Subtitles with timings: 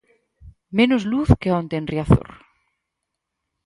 [0.77, 2.27] Menos luz que onte en Riazor.